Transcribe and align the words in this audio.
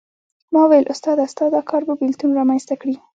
ما 0.51 0.61
وویل 0.65 0.85
استاده 0.93 1.25
ستا 1.33 1.45
دا 1.55 1.61
کار 1.69 1.81
به 1.87 1.93
بېلتون 2.01 2.31
رامېنځته 2.37 2.75
کړي. 2.81 2.95